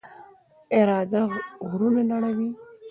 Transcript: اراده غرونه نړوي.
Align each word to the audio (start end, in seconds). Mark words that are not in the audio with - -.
اراده 0.77 1.21
غرونه 1.69 2.03
نړوي. 2.11 2.49